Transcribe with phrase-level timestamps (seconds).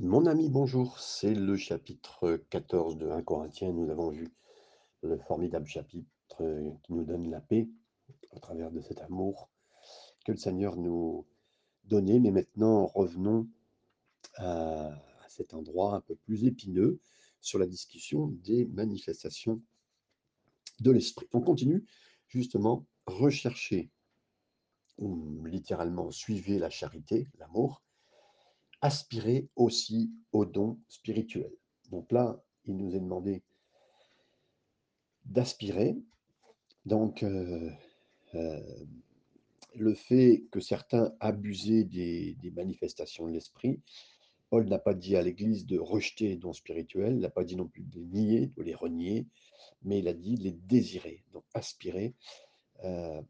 [0.00, 0.98] Mon ami, bonjour.
[0.98, 3.72] C'est le chapitre 14 de 1 Corinthiens.
[3.72, 4.34] Nous avons vu
[5.02, 6.08] le formidable chapitre
[6.40, 7.68] euh, qui nous donne la paix
[8.32, 9.50] à travers de cet amour
[10.26, 11.24] que le Seigneur nous
[11.84, 12.18] donnait.
[12.18, 13.48] Mais maintenant, revenons
[14.34, 16.98] à, à cet endroit un peu plus épineux
[17.40, 19.62] sur la discussion des manifestations
[20.80, 21.28] de l'esprit.
[21.32, 21.86] On continue
[22.26, 23.92] justement rechercher
[24.98, 27.84] ou littéralement suivez la charité, l'amour,
[28.84, 31.56] aspirer aussi aux dons spirituels.
[31.90, 33.42] Donc là, il nous est demandé
[35.24, 35.96] d'aspirer.
[36.84, 37.70] Donc, euh,
[38.34, 38.84] euh,
[39.74, 43.80] le fait que certains abusaient des, manifestations de l'esprit,
[44.50, 47.66] Paul n'a pas dit à l'Église de rejeter les dons spirituels, n'a pas dit non
[47.66, 49.26] plus de les nier, de les renier,
[49.82, 52.14] mais il a dit de les désirer, donc aspirer.
[52.84, 53.22] Euh,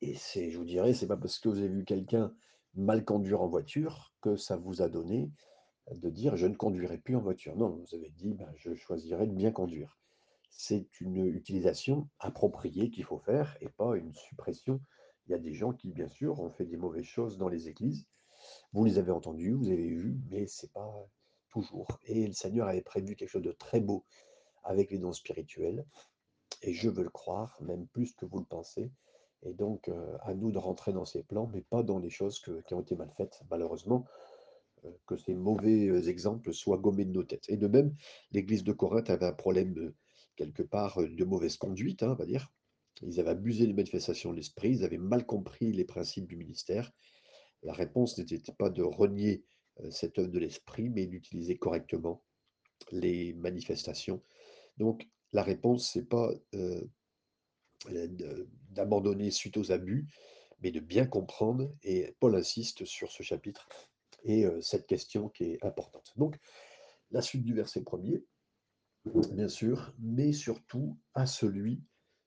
[0.00, 2.32] et c'est, je vous dirais, c'est pas parce que vous avez vu quelqu'un
[2.74, 5.30] mal conduire en voiture que ça vous a donné
[5.92, 7.56] de dire je ne conduirai plus en voiture.
[7.56, 9.98] Non, vous avez dit ben, je choisirai de bien conduire.
[10.50, 14.80] C'est une utilisation appropriée qu'il faut faire et pas une suppression.
[15.26, 17.68] Il y a des gens qui, bien sûr, ont fait des mauvaises choses dans les
[17.68, 18.06] églises.
[18.72, 21.06] Vous les avez entendus, vous avez vu, mais c'est pas
[21.50, 21.86] toujours.
[22.04, 24.04] Et le Seigneur avait prévu quelque chose de très beau
[24.64, 25.84] avec les dons spirituels.
[26.62, 28.90] Et je veux le croire, même plus que vous le pensez.
[29.42, 32.40] Et donc, euh, à nous de rentrer dans ces plans, mais pas dans les choses
[32.40, 34.04] qui ont été mal faites, malheureusement
[34.84, 37.44] euh, que ces mauvais euh, exemples soient gommés de nos têtes.
[37.48, 37.94] Et de même,
[38.32, 39.92] l'église de Corinthe avait un problème
[40.36, 42.50] quelque part de mauvaise conduite, hein, on va dire.
[43.02, 46.90] Ils avaient abusé des manifestations de l'esprit, ils avaient mal compris les principes du ministère.
[47.62, 49.44] La réponse n'était pas de renier
[49.90, 52.24] cette œuvre de l'esprit, mais d'utiliser correctement
[52.90, 54.20] les manifestations.
[54.78, 56.32] Donc, la réponse, c'est pas
[58.70, 60.06] d'abandonner suite aux abus,
[60.60, 61.72] mais de bien comprendre.
[61.82, 63.68] Et Paul insiste sur ce chapitre
[64.24, 66.12] et euh, cette question qui est importante.
[66.16, 66.38] Donc,
[67.10, 68.24] la suite du verset premier,
[69.04, 71.82] bien sûr, mais surtout à celui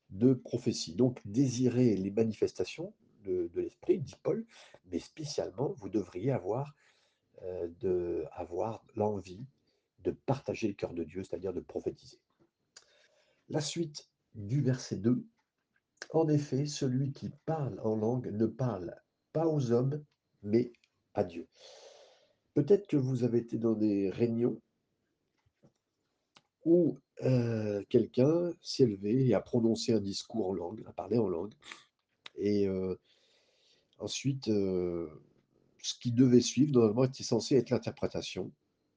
[0.10, 0.96] de prophétie.
[0.96, 4.46] Donc, désirez les manifestations de, de l'esprit, dit Paul,
[4.86, 6.74] mais spécialement, vous devriez avoir,
[7.44, 9.46] euh, de, avoir l'envie
[10.00, 12.20] de partager le cœur de Dieu, c'est-à-dire de prophétiser.
[13.50, 15.24] La suite du verset 2,
[16.12, 18.96] en effet, celui qui parle en langue ne parle
[19.34, 20.04] pas aux hommes,
[20.44, 20.72] mais
[21.14, 21.48] à Dieu.
[22.54, 24.62] Peut-être que vous avez été dans des réunions
[26.66, 31.28] où euh, quelqu'un s'est levé et a prononcé un discours en langue, a parlé en
[31.28, 31.54] langue.
[32.36, 32.96] Et euh,
[34.00, 35.08] ensuite, euh,
[35.82, 38.52] ce qui devait suivre, normalement, était censé être l'interprétation,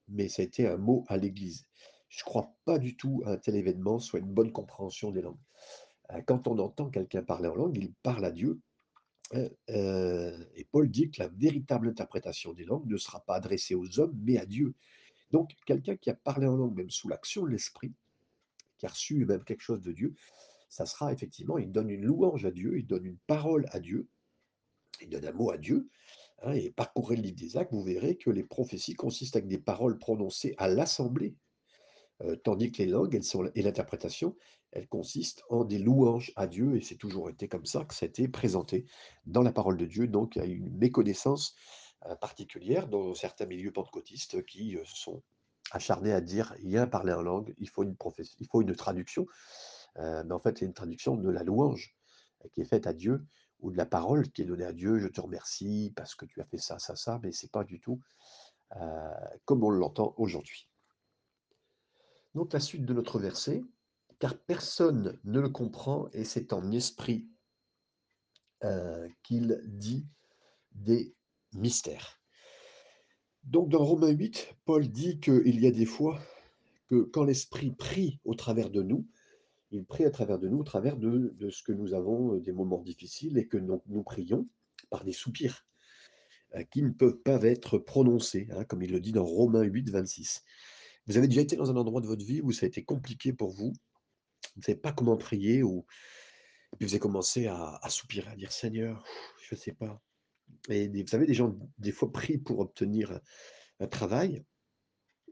[0.09, 1.65] mais ça a été un mot à l'église.
[2.09, 5.21] Je ne crois pas du tout à un tel événement soit une bonne compréhension des
[5.21, 5.39] langues.
[6.11, 8.59] Euh, Quand on entend quelqu'un parler en langue, il parle à Dieu.
[9.33, 13.75] hein, euh, et Paul dit que la véritable interprétation des langues ne sera pas adressée
[13.75, 14.73] aux hommes, mais à Dieu.
[15.31, 17.93] Donc, quelqu'un qui a parlé en langue, même sous l'action de l'esprit,
[18.77, 20.15] qui a reçu même quelque chose de Dieu,
[20.69, 24.07] ça sera effectivement, il donne une louange à Dieu, il donne une parole à Dieu,
[25.01, 25.89] il donne un mot à Dieu,
[26.43, 29.57] hein, et parcourez le livre des actes, vous verrez que les prophéties consistent avec des
[29.57, 31.35] paroles prononcées à l'assemblée,
[32.21, 33.19] euh, tandis que les langues
[33.55, 34.37] et l'interprétation,
[34.71, 38.05] elles consistent en des louanges à Dieu, et c'est toujours été comme ça que ça
[38.05, 38.85] a été présenté
[39.25, 41.55] dans la parole de Dieu, donc il y a une méconnaissance
[42.05, 45.23] euh, particulière dans certains milieux pentecôtistes qui euh, sont
[45.71, 47.95] acharnés à dire il y a un parler en langue, il faut une
[48.39, 49.25] il faut une traduction.
[49.97, 51.95] Mais en fait, c'est une traduction de la louange
[52.51, 53.25] qui est faite à Dieu
[53.61, 54.99] ou de la parole qui est donnée à Dieu.
[54.99, 57.79] Je te remercie parce que tu as fait ça, ça, ça, mais c'est pas du
[57.79, 58.01] tout
[59.45, 60.67] comme on l'entend aujourd'hui.
[62.35, 63.63] Donc la suite de notre verset,
[64.19, 67.29] car personne ne le comprend et c'est en esprit
[68.65, 70.05] euh, qu'il dit
[70.73, 71.15] des
[71.53, 72.19] mystères.
[73.43, 76.19] Donc dans Romains 8, Paul dit qu'il y a des fois
[76.89, 79.07] que quand l'esprit prie au travers de nous,
[79.71, 82.51] il prie à travers de nous, au travers de, ce que nous avons, euh, des
[82.51, 84.45] moments difficiles, et que nous, nous prions
[84.89, 85.65] par des soupirs
[86.55, 89.89] euh, qui ne peuvent pas être prononcés, hein, comme il le dit dans Romains 8,
[89.89, 90.43] 26.
[91.07, 93.33] Vous avez déjà été dans un endroit de votre vie où ça a été compliqué
[93.33, 93.73] pour vous,
[94.55, 95.85] vous ne savez pas comment prier, ou
[96.77, 99.03] puis vous avez commencé à, soupirer, à dire Seigneur,
[99.41, 100.01] je ne sais pas.
[100.69, 103.21] Et vous savez, des gens, des fois, prient pour obtenir un,
[103.79, 104.43] un travail,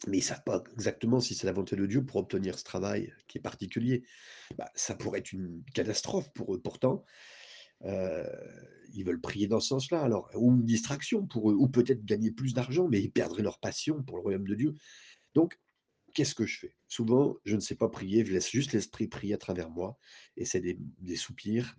[0.08, 2.64] mais ils ne savent pas exactement si c'est la volonté de Dieu pour obtenir ce
[2.64, 4.04] travail qui est particulier.
[4.58, 6.62] Bah, ça pourrait être une catastrophe pour eux.
[6.62, 7.04] Pourtant,
[7.86, 8.26] euh,
[8.94, 12.32] ils veulent prier dans ce sens-là, alors, ou une distraction pour eux, ou peut-être gagner
[12.32, 14.76] plus d'argent, mais ils perdraient leur passion pour le royaume de Dieu.
[15.34, 15.60] Donc,
[16.14, 16.76] qu'est-ce que je fais?
[16.88, 19.98] Souvent, je ne sais pas prier, je laisse juste l'esprit prier à travers moi
[20.38, 21.76] et c'est des soupirs,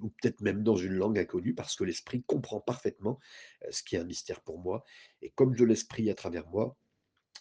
[0.00, 3.20] ou peut-être même dans une langue inconnue parce que l'esprit comprend parfaitement,
[3.64, 4.84] heu, ce qui est un mystère pour moi
[5.22, 6.76] et comme je laisse prier à travers moi,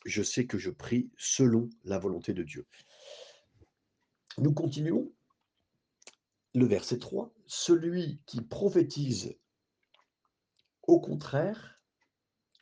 [0.06, 2.68] je sais que je prie selon la volonté de Dieu.
[4.38, 5.12] Nous continuons.
[6.54, 9.38] Le verset 3, celui qui prophétise
[10.84, 11.82] au contraire,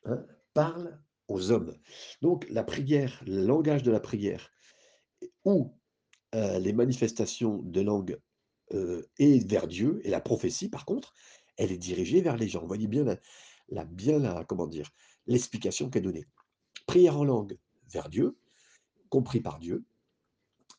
[0.06, 1.76] hein, parle aux hommes.
[2.22, 4.52] Donc la prière, le langage de la prière
[5.46, 5.74] ou
[6.36, 8.20] heu, les manifestations de langue,
[8.74, 11.14] heu, est vers Dieu et la prophétie par contre,
[11.58, 12.62] elle est dirigée vers les gens.
[12.62, 13.06] Vous voyez bien
[13.70, 14.92] la bien la comment dire?
[15.28, 16.26] L'explication est donnée.
[16.88, 17.58] Prière en langue
[17.92, 18.38] vers Dieu,
[19.10, 19.86] compris par Dieu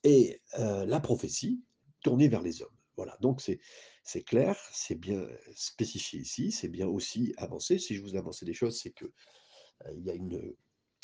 [0.04, 1.62] et heu, la prophétie
[2.02, 2.76] tournée vers les hommes.
[2.96, 3.58] Voilà, donc c'est
[4.04, 7.78] c'est clair, c'est bien spécifié ici, c'est bien aussi avancé.
[7.78, 9.06] Si je vous ai avancé des choses, c'est que,
[9.96, 10.55] il y a une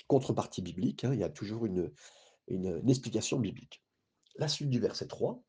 [0.08, 1.92] contrepartie biblique, hein, il y a toujours une
[2.88, 3.82] explication biblique.
[4.36, 5.42] La suite du verset 3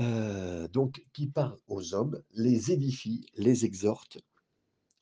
[0.00, 4.18] heu, donc qui parle aux hommes, les édifie, les exhorte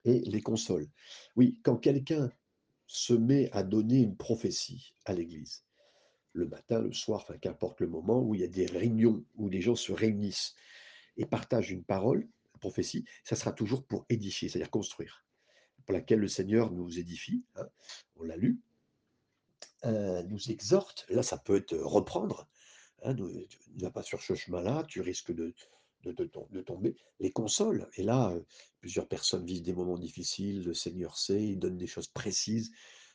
[0.05, 0.89] et les console.
[1.35, 2.31] Oui, quand quelqu'un
[2.87, 5.65] se met à donner une prophétie à l'église,
[6.33, 9.49] le matin, le soir, enfin qu'importe le moment où il y a des réunions, où
[9.49, 10.55] les gens se réunissent
[11.17, 15.26] et partagent une parole, une prophétie, ça sera toujours pour édifier, c'est-à-dire construire,
[15.87, 17.69] pour laquelle le Seigneur nous édifie, hein,
[18.17, 18.61] on l'a lu,
[19.85, 22.49] heu, nous exhorte, là ça peut être, heu, reprendre,
[23.03, 25.55] hein, ne va pas sur ce chemin-là, tu risques de
[26.05, 28.47] de de tom de tomber, les console et là, heu,
[28.81, 32.71] plusieurs personnes vivent des moments difficiles, le Seigneur sait, il donne des choses précises.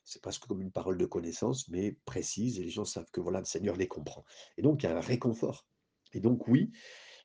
[0.05, 3.39] C'est presque comme une parole de connaissance, mais précise et les gens savent que voilà,
[3.39, 4.25] le Seigneur les comprend.
[4.57, 5.67] Et donc il y a un réconfort.
[6.13, 6.71] Et donc oui,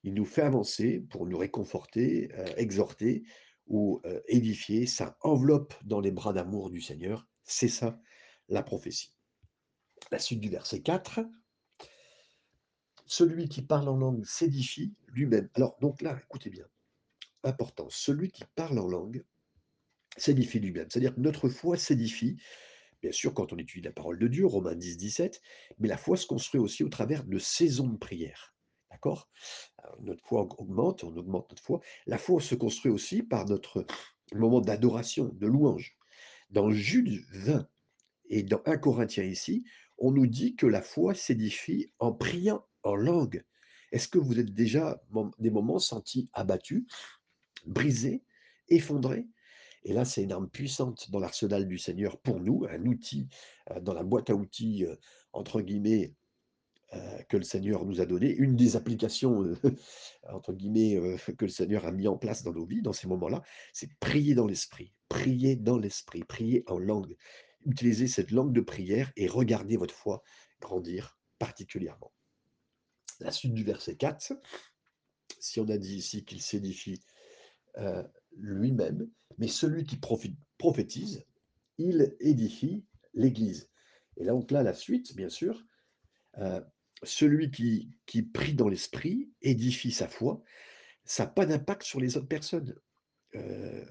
[0.05, 3.25] il nous fait avancer pour nous réconforter, exhorter
[3.67, 4.87] ou, édifier.
[4.87, 7.27] Ça enveloppe dans les bras d'amour du Seigneur.
[7.45, 7.99] C'est ça,
[8.49, 9.13] la prophétie.
[10.11, 11.21] La suite du verset 4
[13.07, 15.49] celui qui parle en langue s'édifie lui-même.
[15.55, 16.67] Alors, donc là, écoutez bien,
[17.45, 19.25] important, celui qui parle en langue
[20.17, 20.91] s'édifie lui-même.
[20.91, 22.37] C'est-à-dire notre foi s'édifie,
[23.03, 25.41] bien sûr, quand on étudie la parole de Dieu, Romains 10, 17,
[25.79, 28.56] mais la foi se construit aussi au travers de saisons de prière.
[28.97, 29.29] D'accord?
[30.01, 31.81] Notre foi augmente, on augmente notre foi.
[32.07, 33.85] La foi se construit aussi par notre
[34.35, 35.99] moment d'adoration, de louange.
[36.49, 37.69] Dans Jude 20
[38.31, 39.65] et dans 1 Corinthiens ici,
[39.99, 43.45] on nous dit que la foi s'édifie en priant en langue.
[43.93, 44.99] Est-ce que vous êtes déjà
[45.39, 46.85] des moments sentis abattus,
[47.67, 48.25] brisés,
[48.69, 49.29] effondrés?
[49.85, 53.29] Et là, c'est une arme puissante dans l'arsenal du Seigneur pour nous, un outil,
[53.83, 54.87] dans la boîte à outils,
[55.33, 56.15] entre guillemets,
[57.29, 58.35] que le Seigneur nous a donné.
[58.35, 59.57] Une des applications, heu,
[60.29, 63.09] entre guillemets, heu, que le Seigneur a mis en place dans nos vies, dans ces
[63.09, 63.43] moments-là,
[63.73, 67.17] c'est prier dans l'esprit, prier dans l'esprit, prier en langue.
[67.65, 70.23] Utilisez cette langue de prière et regardez votre foi
[70.61, 72.13] grandir particulièrement.
[73.21, 74.33] La suite du verset 4,
[75.41, 77.03] si on a dit ici qu'il s'édifie,
[78.37, 79.99] lui-même, mais celui qui
[80.59, 81.25] prophétise,
[81.79, 82.85] il édifie
[83.15, 83.69] l'Église.
[84.17, 85.63] Et là donc là, la suite, bien sûr,
[87.03, 90.43] celui qui prie dans l'esprit édifie sa foi,
[91.05, 92.75] ça a pas d'impact sur les autres personnes,
[93.35, 93.87] heu,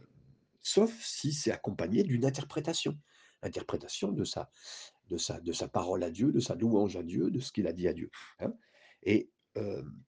[0.61, 2.97] sauf si c'est accompagné d'une interprétation.
[3.41, 4.49] Interprétation de sa
[5.71, 8.09] parole à Dieu, de sa louange à Dieu, de ce qu'il a dit à Dieu,
[8.39, 8.53] hein
[9.03, 10.03] et hem,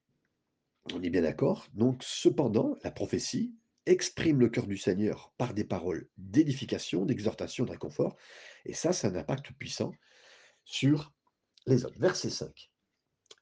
[0.92, 1.68] on est bien d'accord?
[1.72, 3.54] Donc cependant, la prophétie
[3.86, 8.16] exprime le cœur du Seigneur par des paroles d'édification, d'exhortation, de réconfort
[8.64, 9.92] et ça, a un impact puissant
[10.64, 11.12] sur
[11.66, 11.98] les autres.
[12.00, 12.70] Verset 5.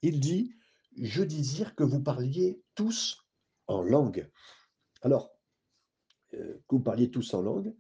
[0.08, 0.54] Il dit:
[1.02, 3.26] «Je désire que vous parliez tous
[3.66, 4.30] en langue».
[5.02, 5.32] Alors,
[6.34, 7.74] heu, que vous parliez tous en langue,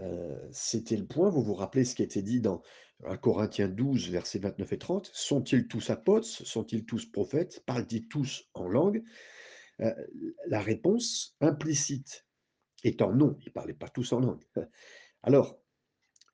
[0.00, 1.30] heu, c'était le point.
[1.30, 2.62] Vous vous rappelez ce qui été dit dans
[3.04, 5.10] 1 Corinthiens 12, versets 29 et 30?
[5.14, 6.28] «Sont-ils tous apôtres?
[6.28, 7.62] Sont-ils tous prophètes?
[7.66, 9.02] Parlent-ils tous en langue?»
[9.80, 9.94] heu,
[10.48, 12.26] la réponse implicite
[12.84, 14.44] étant non, ils ne parlaient pas tous en langue.
[15.22, 15.60] Alors,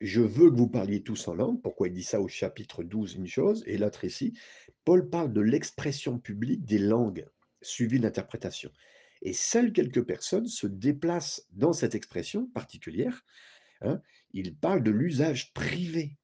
[0.04, 1.62] je veux que vous parliez tous en langue.
[1.62, 4.38] Pourquoi il dit ça au chapitre 12, une chose, et l'autre ici,
[4.84, 7.26] Paul parle de l'expression publique des langues,
[7.62, 8.70] suivie de l'interprétation.
[9.23, 13.25] Et seules quelques personnes se déplacent dans cette expression particulière.
[13.80, 14.02] hein.
[14.32, 16.18] Il parle de l'usage privé,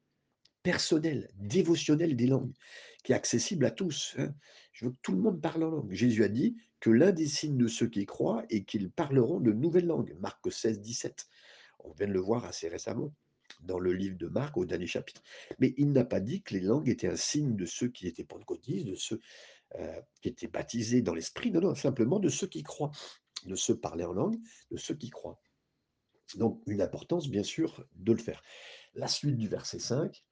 [0.62, 2.52] personnel, dévotionnel des langues,
[3.02, 4.14] qui est accessible à tous.
[4.18, 4.34] hein.
[4.72, 5.92] Je veux que tout le monde parle en langue.
[5.94, 9.52] Jésus a dit que l'un des signes de ceux qui croient est qu'ils parleront de
[9.52, 10.14] nouvelles langues.
[10.20, 11.28] Marc 16, 17.
[11.78, 13.14] On vient de le voir assez récemment
[13.62, 15.22] dans le livre de Marc au dernier chapitre.
[15.58, 18.24] Mais il n'a pas dit que les langues étaient un signe de ceux qui étaient
[18.24, 19.20] pentecôtistes, de ceux
[19.78, 21.50] euh, qui étaient baptisés dans l'esprit.
[21.50, 22.90] Non, non, simplement de ceux qui croient,
[23.46, 24.38] de ceux parler en langue,
[24.70, 25.40] de ceux qui croient.
[26.36, 28.42] Donc une importance, bien sûr, de le faire.
[28.94, 30.24] La suite du verset 5,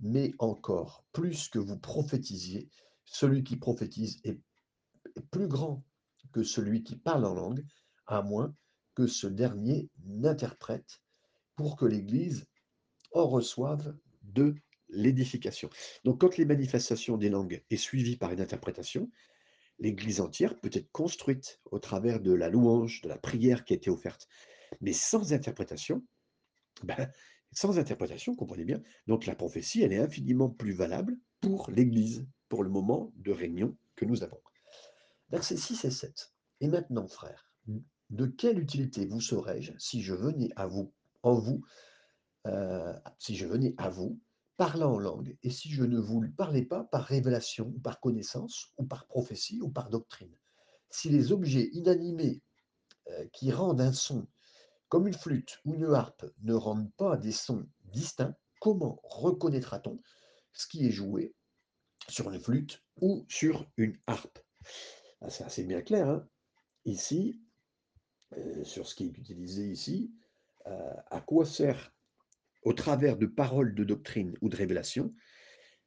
[0.00, 2.68] mais encore plus que vous prophétisiez,
[3.04, 4.38] celui qui prophétise est
[5.30, 5.84] plus grand
[6.32, 7.64] que celui qui parle en langue,
[8.06, 8.54] à moins
[8.94, 11.00] que ce dernier n'interprète
[11.56, 12.46] pour que l'Église
[13.14, 14.54] en reçoive de
[14.88, 15.70] l'édification.
[16.04, 19.10] Donc quand les manifestations des langues est suivie par une interprétation,
[19.78, 23.76] l'Église entière peut être construite au travers de la louange, de la prière qui a
[23.76, 24.28] été offerte.
[24.80, 26.04] Mais sans interprétation,
[26.84, 27.10] ben,
[27.52, 32.62] sans interprétation, comprenez bien, donc la prophétie, elle est infiniment plus valable pour l'Église, pour
[32.62, 34.40] le moment de réunion que nous avons.
[35.30, 36.32] Versets 6 et 7.
[36.60, 37.50] Et maintenant, frères,
[38.10, 40.92] de quelle utilité vous serais-je si je venais à vous,
[41.22, 41.64] en vous,
[42.46, 44.20] euh, si je venais à vous,
[44.56, 48.72] parlant en langue, et si je ne vous parlais pas par révélation, ou par connaissance,
[48.78, 50.36] ou par prophétie, ou par doctrine
[50.90, 52.42] Si les objets inanimés
[53.10, 54.26] euh, qui rendent un son,
[54.88, 60.00] comme une flûte ou une harpe, ne rendent pas des sons distincts, comment reconnaîtra-t-on
[60.52, 61.34] ce qui est joué
[62.08, 64.38] sur une flûte ou sur une harpe?
[65.20, 66.08] Ah, C'est assez bien clair.
[66.08, 66.28] Hein
[66.84, 67.40] ici,
[68.36, 70.12] euh, sur ce qui est utilisé ici,
[70.64, 71.92] à quoi sert,
[72.62, 75.14] au travers de paroles de doctrine ou de révélation,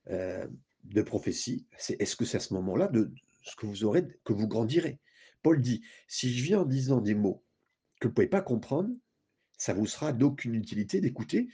[0.09, 0.47] euh,
[0.83, 3.11] de prophétie, c'est est-ce que c'est à ce moment-là de
[3.43, 4.99] ce que vous aurez, que vous grandirez?
[5.41, 7.43] Paul dit, si je viens en disant des mots
[7.99, 8.89] que vous ne pouvez pas comprendre,
[9.57, 11.47] ça vous sera d'aucune utilité d'écouter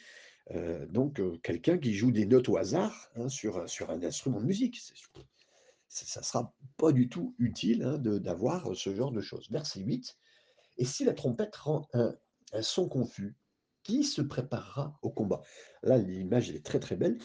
[0.90, 4.82] donc quelqu'un qui joue des notes au hasard hein, sur, sur un instrument de musique.
[5.88, 9.50] Ça ne sera pas du tout utile hein, d'avoir ce genre de choses.
[9.50, 10.18] Verset 8,
[10.78, 12.16] et si la trompette rend un,
[12.62, 13.36] son confus,
[13.84, 15.42] qui se préparera au combat
[15.84, 17.18] Là, l'image est très très belle.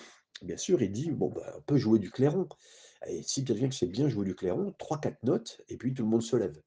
[0.42, 2.48] Bien sûr, il dit bon, ben, on peut jouer du clairon.
[3.06, 6.22] Et si quelqu'un sait bien jouer du clairon, 3-4 notes, et puis tout le monde
[6.22, 6.60] se lève.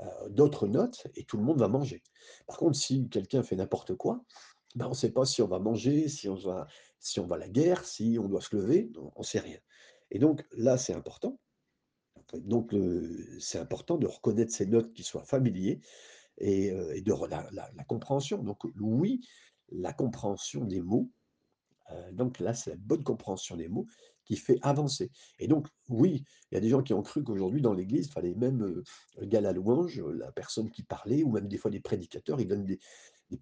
[0.00, 2.02] Euh, d'autres notes, et tout le monde va manger.
[2.46, 4.24] Par contre, si quelqu'un fait n'importe quoi,
[4.74, 6.66] ben, on ne sait pas si on va manger, si on va,
[6.98, 9.58] si on va à la guerre, si on doit se lever, on ne sait rien.
[10.10, 11.38] Et donc là, c'est important.
[12.34, 12.74] Donc
[13.38, 15.80] c'est important de reconnaître ces notes qui soient familiers
[16.38, 18.42] et, de la, compréhension.
[18.42, 19.20] Donc oui,
[19.70, 21.10] la compréhension des mots.
[22.12, 23.86] donc là, c'est la bonne compréhension des mots
[24.24, 25.10] qui fait avancer.
[25.38, 28.12] Et donc, oui, il y a des gens qui ont cru qu'aujourd'hui, dans l'Église, il
[28.12, 28.64] fallait même
[29.18, 32.48] le gars la louange, la personne qui parlait, ou même des fois des prédicateurs, ils
[32.48, 32.78] donnent des,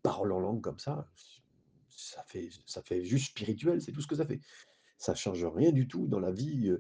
[0.03, 1.09] paroles en langue comme ça.
[1.89, 4.41] Ça fait, ça fait juste spirituel, c'est tout ce que ça fait.
[4.97, 6.73] Ça change rien du tout dans la vie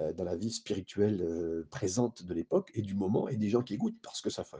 [0.00, 3.62] euh, dans la vie spirituelle euh, présente de l'époque et du moment, et des gens
[3.62, 4.56] qui écoutent, parce que ça fait,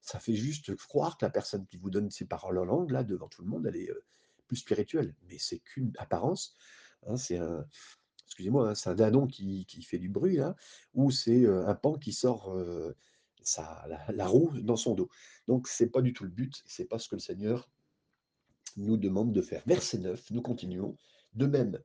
[0.00, 3.04] ça fait juste croire que la personne qui vous donne ses paroles en langue, là,
[3.04, 3.90] devant tout le monde, elle est
[4.46, 5.14] plus spirituelle.
[5.28, 6.56] Mais c'est qu'une apparence.
[7.06, 7.66] Hein, c'est un,
[8.26, 10.56] excusez-moi, hein, c'est un dindon qui, qui, fait du bruit, là,
[10.94, 12.54] ou c'est un pan qui sort
[14.12, 15.08] la, roue dans son dos.
[15.48, 17.68] Donc, c'est pas du tout le but, c'est pas ce que le Seigneur
[18.76, 19.62] nous demande de faire.
[19.66, 20.96] Verset 9, nous continuons.
[21.34, 21.78] De même,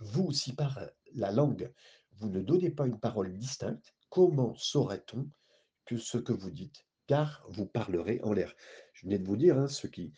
[0.00, 0.80] vous, si par
[1.14, 1.72] la langue,
[2.12, 5.28] vous ne donnez pas une parole distincte, comment saurait-on
[5.84, 8.54] que ce que vous dites Car vous parlerez en l'air.
[8.92, 10.12] Je venais de vous dire, hein, ceux qui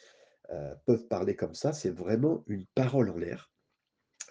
[0.50, 3.50] euh, peuvent parler comme ça, c'est vraiment une parole en l'air.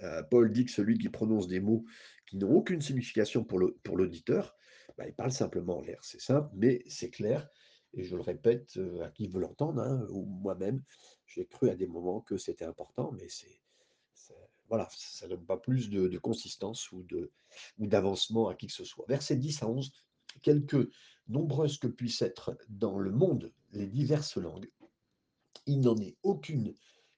[0.04, 1.86] Euh, Paul dit que celui qui prononce des mots
[2.28, 4.56] qui n'ont aucune signification pour l'auditeur,
[4.98, 6.00] bah, il parle simplement en l'air.
[6.04, 7.50] C'est simple, mais c'est clair.
[7.94, 10.84] Et je le répète euh, à qui veut l'entendre, hein, ou moi-même,
[11.26, 13.62] j'ai cru à des moments que c'était important, mais c'est
[14.70, 17.04] voilà, ça ne donne pas plus de, consistance ou
[17.80, 19.06] d'avancement à qui que ce soit.
[19.08, 19.92] Verset 10 à 11,
[20.42, 20.90] quelque
[21.28, 24.70] nombreuses que puissent être dans le monde les diverses langues,
[25.66, 26.74] il n'en est aucune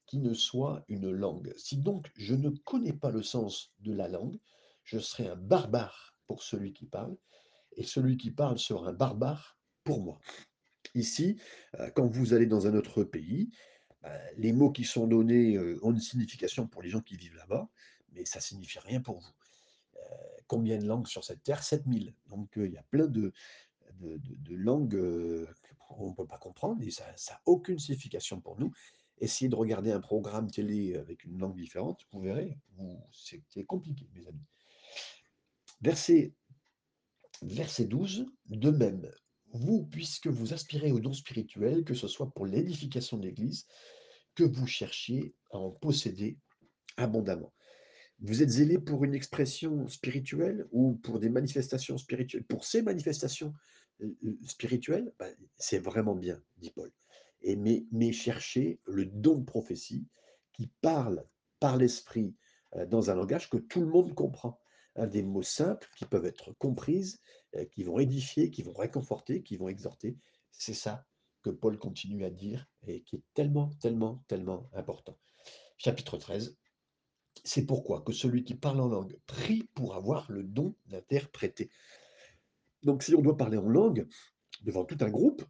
[0.06, 1.54] qui ne soit une langue.
[1.56, 4.38] Si donc je ne connais pas le sens de la langue,
[4.84, 7.16] je serai un barbare pour celui qui parle,
[7.78, 10.20] et celui qui parle sera un barbare pour moi.
[10.96, 11.40] Ici,
[11.80, 13.52] euh, quand vous allez dans un autre pays,
[14.02, 17.70] bah, les mots qui sont donnés ont une signification pour les gens qui vivent là-bas,
[18.12, 19.32] mais ça ne signifie rien pour vous.
[20.48, 21.64] Combien de langues sur cette terre?
[21.64, 22.14] 7000.
[22.30, 23.34] Donc il y a plein de,
[24.50, 25.48] langues
[25.88, 28.72] qu'on ne peut pas comprendre et ça n'a aucune signification pour nous.
[29.18, 32.58] Essayez de regarder un programme télé avec une langue différente, vous verrez,
[33.12, 34.48] c'est compliqué, mes amis.
[35.82, 36.34] Verset,
[37.44, 39.12] verset 12, de même,
[39.54, 43.68] vous, puisque vous aspirez au don spirituel, que ce soit pour l'édification de l'Église,
[44.36, 46.38] que vous cherchiez à en posséder
[46.98, 47.54] abondamment.
[48.24, 52.44] Vous êtes zélé pour une expression spirituelle ou pour des manifestations spirituelles?
[52.44, 53.52] Pour ces manifestations
[54.02, 56.92] euh, euh, spirituelles, ben, c'est vraiment bien, dit Paul.
[57.42, 60.06] Et mais, mais cherchez le don de prophétie
[60.54, 61.26] qui parle
[61.60, 62.36] par l'esprit
[62.76, 64.60] euh, dans un langage que tout le monde comprend.
[64.98, 67.22] Des mots simples qui peuvent être comprises,
[67.72, 70.18] qui vont édifier, qui vont réconforter, qui vont exhorter.
[70.52, 71.06] C'est ça
[71.44, 75.18] que Paul continue à dire et qui est tellement, tellement, tellement important.
[75.78, 76.58] Chapitre 13.
[77.44, 81.70] C'est pourquoi celui qui parle en langue prie pour avoir le don d'interpréter.
[82.84, 84.08] Donc si on doit parler en langue
[84.64, 85.44] devant tout un groupe,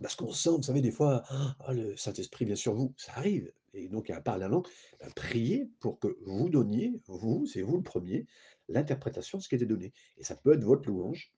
[0.00, 3.52] parce qu'on sent, vous savez, des fois, ah, le Saint-Esprit vient sur vous, ça arrive.
[3.74, 4.66] Et donc, a parler en langue,
[5.00, 8.26] ben, priez pour que vous donniez, vous, c'est vous le premier,
[8.68, 9.92] l'interprétation de ce qui était donné.
[10.16, 11.32] Et ça peut être votre louange,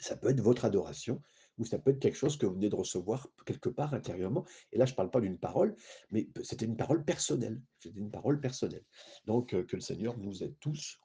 [0.00, 1.20] ça peut être votre adoration,
[1.58, 4.44] ou ça peut être quelque chose que vous venez de recevoir quelque part intérieurement.
[4.72, 5.74] Et là, je ne parle pas d'une parole,
[6.10, 7.60] mais c'était une parole personnelle.
[7.78, 8.84] C'était une parole personnelle.
[9.26, 10.98] Donc, euh, que le Seigneur nous aide tous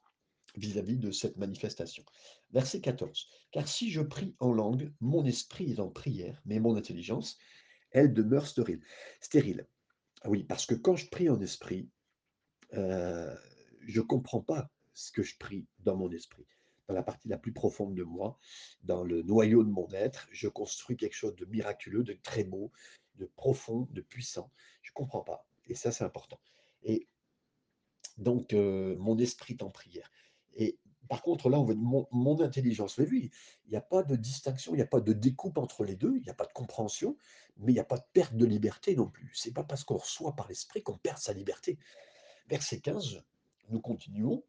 [0.56, 2.04] vis-à-vis de cette manifestation.
[2.50, 3.28] Verset 14.
[3.50, 7.38] Car si je prie en langue, mon esprit est en prière, mais mon intelligence,
[7.90, 8.82] elle demeure stérile.
[9.20, 9.66] stérile.
[10.22, 11.88] Ah oui, parce que quand je prie en esprit,
[12.74, 13.34] euh,
[13.80, 16.46] je ne comprends pas ce que je prie dans mon esprit.
[16.88, 18.38] Dans la partie la plus profonde de moi,
[18.82, 22.72] dans le noyau de mon être, je construis quelque chose de miraculeux, de très beau,
[23.16, 24.50] de profond, de puissant.
[24.82, 25.46] Je ne comprends pas.
[25.66, 26.40] Et ça, c'est important.
[26.82, 27.06] Et
[28.18, 30.10] donc, euh, mon esprit est en prière.
[30.54, 32.98] Et par contre, là, mon, intelligence.
[32.98, 33.30] Avez vu,
[33.66, 36.16] il n'y a pas de distinction, il n'y a pas de découpe entre les deux,
[36.16, 37.16] il n'y a pas de compréhension,
[37.58, 39.30] mais il n'y a pas de perte de liberté non plus.
[39.34, 41.78] C'est pas parce qu'on reçoit par l'esprit qu'on perd sa liberté.
[42.48, 43.22] Verset 15,
[43.68, 44.42] nous continuons.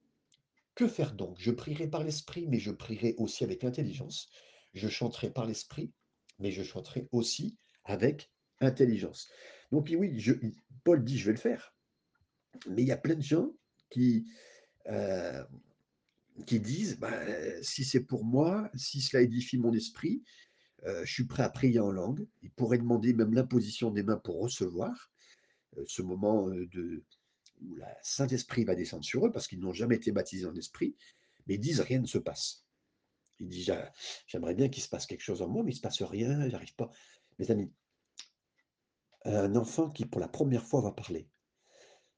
[0.76, 1.38] Que faire donc?
[1.40, 4.30] Je prierai par l'esprit, mais je prierai aussi avec intelligence.
[4.74, 5.92] Je chanterai par l'esprit,
[6.40, 9.30] mais je chanterai aussi avec intelligence.
[9.72, 10.24] Donc oui,
[10.84, 11.76] Paul dit, je vais le faire.
[12.68, 13.52] Mais il y a plein de gens
[13.90, 14.26] qui,
[14.88, 15.44] euh,
[16.38, 17.12] disent, bah,
[17.62, 20.24] si c'est pour moi, si cela édifie mon esprit,
[20.86, 22.28] euh, je suis prêt à prier en langue.
[22.42, 25.12] Ils pourraient demander même l'imposition des mains pour recevoir
[25.78, 27.04] euh, ce moment euh, de,
[27.62, 30.96] où le Saint-Esprit va descendre sur eux parce qu'ils n'ont jamais été baptisés en esprit,
[31.48, 32.66] mais ils disent rien ne se passe.
[33.40, 33.74] Ils disent
[34.28, 36.50] j'aimerais bien qu'il se passe quelque chose en moi, mais il ne se passe rien,
[36.50, 36.92] j'arrive pas.
[37.40, 37.72] Mes amis,
[39.26, 41.28] un enfant qui pour la première fois va parler,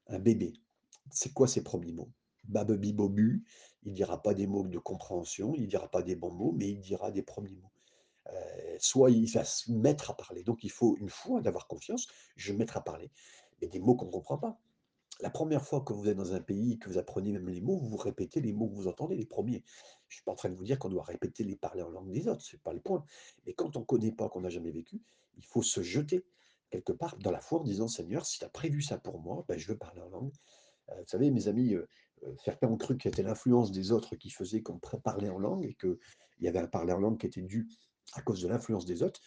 [0.08, 0.54] un bébé,
[1.12, 2.12] c'est quoi ses premiers mots?
[2.46, 3.44] Babebibobu,
[3.84, 6.52] il ne dira pas des mots de compréhension, il ne dira pas des bons mots,
[6.52, 7.72] mais il dira des premiers mots.
[8.28, 10.44] Euh, soit il va se mettre à parler.
[10.44, 13.12] Donc il faut une fois d'avoir confiance, je vais me mettre à parler.
[13.62, 14.60] Mais des mots qu'on ne comprend pas.
[15.22, 17.78] La première fois que vous êtes dans un pays, que vous apprenez même les mots,
[17.78, 19.64] vous répétez les mots que vous entendez, les premiers.
[20.08, 21.90] Je ne suis pas en train de vous dire qu'on doit répéter les parler en
[21.90, 23.06] langue des autres, ce n'est pas le point.
[23.46, 25.02] Mais quand on ne connaît pas, qu'on n'a jamais vécu,
[25.38, 26.26] il faut se jeter
[26.70, 29.46] quelque part dans la foi en disant Seigneur, si tu as prévu ça pour moi,
[29.48, 30.34] ben, je veux parler en langue.
[30.90, 31.88] Euh, vous savez, mes amis, euh,
[32.44, 35.76] certains ont cru que c'était l'influence des autres qui faisait qu'on parlait en langue et
[35.76, 35.98] qu'il
[36.42, 37.68] y avait un parler en langue qui était dû
[38.14, 39.22] à cause de l'influence des autres.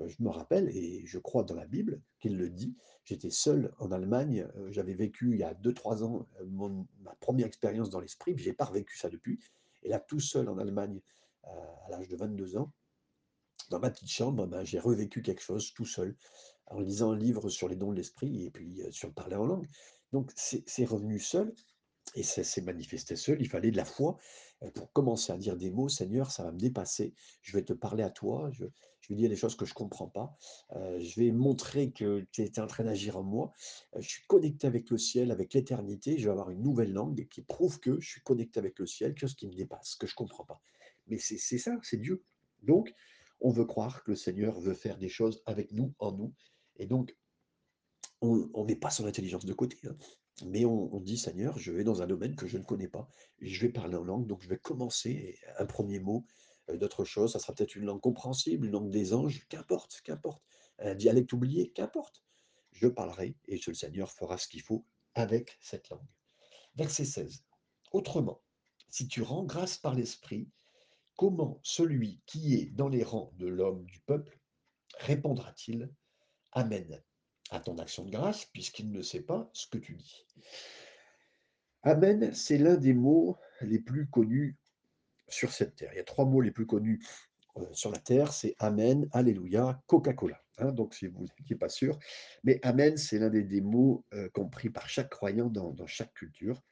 [0.00, 3.72] Euh, je me rappelle, et je crois dans la Bible qu'il le dit, j'étais seul
[3.78, 8.00] en Allemagne, euh, j'avais vécu il y a 2-3 ans euh, ma première expérience dans
[8.00, 9.38] l'esprit, je n'ai pas revécu ça depuis.
[9.82, 11.00] Et là, tout seul en Allemagne,
[11.42, 12.72] à l'âge de 22 ans,
[13.70, 16.16] dans ma petite chambre, ben, j'ai revécu quelque chose tout seul,
[16.66, 19.44] en lisant un livre sur les dons de l'esprit et puis sur le parler en
[19.44, 19.68] langue.
[20.12, 21.52] Donc c'est revenu seul,
[22.14, 24.18] et ça s'est manifesté seul, il fallait de la foi
[24.74, 28.02] pour commencer à dire des mots, Seigneur, ça va me dépasser, je vais te parler
[28.02, 28.64] à toi, je,
[29.08, 30.36] vais dire des choses que je ne comprends pas,
[30.72, 33.52] je vais montrer que tu es en train d'agir en moi,
[33.98, 37.42] je suis connecté avec le ciel, avec l'éternité, je vais avoir une nouvelle langue qui
[37.42, 40.12] prouve que je suis connecté avec le ciel, que ce qui me dépasse, que je
[40.12, 40.62] ne comprends pas.
[41.08, 42.22] Mais c'est ça, c'est Dieu.
[42.62, 42.94] Donc,
[43.40, 46.32] on veut croire que le Seigneur veut faire des choses avec nous, en nous,
[46.76, 47.16] et donc,
[48.20, 49.78] on ne met pas son intelligence de côté.
[49.84, 49.96] Hein.
[50.44, 53.08] Mais on, dit, Seigneur, je vais dans un domaine que je ne connais pas,
[53.40, 56.24] je vais parler en langue, donc je vais commencer un premier mot
[56.70, 60.42] euh, d'autre chose, ça sera peut-être une langue compréhensible, une langue des anges, qu'importe, qu'importe,
[60.78, 62.24] un dialecte oublié, qu'importe.
[62.72, 66.08] Je parlerai et le Seigneur fera ce qu'il faut avec cette langue.
[66.74, 67.44] Verset 16.
[67.92, 68.42] Autrement,
[68.88, 70.48] si tu rends grâce par l'Esprit,
[71.16, 74.40] comment celui qui est dans les rangs de l'homme du peuple
[74.98, 75.92] répondra-t-il?
[76.52, 77.02] Amen
[77.52, 80.26] à ton action de grâce, puisqu'il ne sait pas ce que tu dis.
[81.82, 84.56] Amen, c'est l'un des mots les plus connus
[85.28, 85.90] sur cette terre.
[85.92, 87.04] Il y a trois mots les plus connus
[87.58, 90.40] euh, sur la terre, c'est Amen, Alléluia, Coca-Cola.
[90.58, 91.98] Hein, donc, si vous n'étiez pas sûr,
[92.44, 96.62] mais Amen, c'est l'un des, mots euh, compris par chaque croyant dans, chaque culture.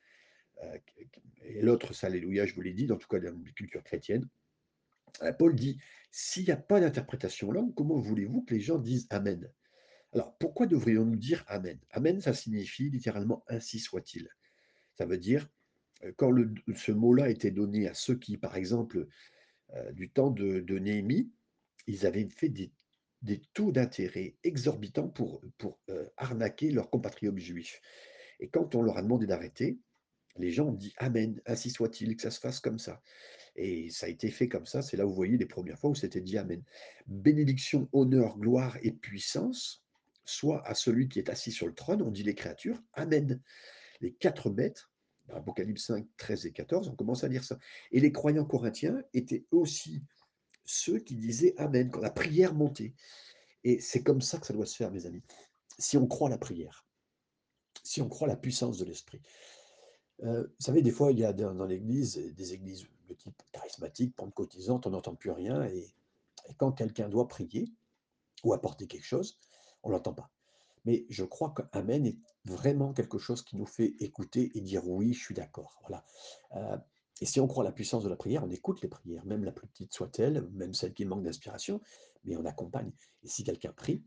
[0.62, 0.78] Euh,
[1.42, 4.28] et l'autre, c'est Alléluia, je vous l'ai dit, dans tout cas dans la culture chrétienne.
[5.38, 5.76] Paul dit,
[6.12, 9.50] s'il n'y a pas d'interprétation langue, comment voulez-vous que les gens disent Amen?
[10.12, 11.78] Alors, pourquoi devrions-nous dire Amen?
[11.90, 14.28] Amen, ça signifie littéralement ainsi soit-il.
[14.94, 15.48] Ça veut dire,
[16.04, 16.34] euh, quand
[16.74, 19.06] ce mot-là était donné à ceux qui, par exemple,
[19.74, 21.30] euh, du temps de, Néhémie,
[21.86, 22.72] ils avaient fait des,
[23.52, 25.42] taux d'intérêt exorbitants pour,
[25.90, 27.80] euh, arnaquer leurs compatriotes juifs.
[28.40, 29.78] Et quand on leur a demandé d'arrêter,
[30.38, 33.00] les gens ont dit Amen, ainsi soit-il, que ça se fasse comme ça.
[33.54, 35.90] Et ça a été fait comme ça, c'est là où vous voyez les premières fois
[35.90, 36.64] où c'était dit Amen.
[37.06, 39.79] Bénédiction, honneur, gloire et puissance,
[40.24, 43.40] soit à celui qui est assis sur le trône, on dit les créatures, Amen.
[44.00, 44.88] Les quatre bêtes,
[45.28, 47.58] Apocalypse 5, 13 et 14, on commence à dire ça.
[47.92, 50.02] Et les croyants corinthiens étaient aussi
[50.64, 52.94] ceux qui disaient Amen quand la prière montait.
[53.64, 55.22] Et c'est comme ça que ça doit se faire, mes amis.
[55.78, 56.86] Si on croit la prière,
[57.82, 59.20] si on croit la puissance de l'esprit.
[60.22, 64.14] Euh, vous savez, des fois, il y a dans, l'Église des églises de type charismatique,
[64.16, 65.64] pentecôtisante, on n'entend plus rien.
[65.64, 65.94] Et
[66.56, 67.72] quand quelqu'un doit prier
[68.44, 69.38] ou apporter quelque chose,
[69.82, 70.30] on ne l'entend pas.
[70.84, 75.12] Mais je crois qu'Amen est vraiment quelque chose qui nous fait écouter et dire oui,
[75.12, 75.78] je suis d'accord.
[75.82, 76.04] Voilà.
[76.56, 76.78] Euh,
[77.20, 79.44] et si on croit à la puissance de la prière, on écoute les prières, même
[79.44, 81.80] la plus petite soit-elle, même celle qui manque d'inspiration,
[82.24, 82.92] mais on accompagne.
[83.22, 84.02] Et si quelqu'un prie,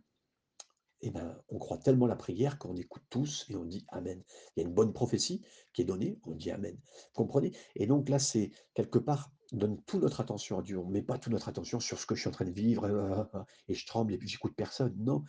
[1.06, 4.24] eh ben, on croit tellement la prière qu'on écoute tous et on dit Amen.
[4.56, 5.42] Il y a une bonne prophétie
[5.74, 6.76] qui est donnée, on dit Amen.
[6.76, 7.52] Vous comprenez?
[7.76, 10.80] Et donc là, c'est quelque part, on donne toute notre attention à Dieu.
[10.80, 12.52] On ne met pas toute notre attention sur ce que je suis en train de
[12.52, 13.28] vivre
[13.68, 14.96] et je tremble et puis j'écoute personne.
[14.98, 15.24] Non,